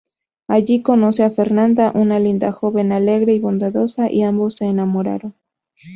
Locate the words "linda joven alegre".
2.17-3.33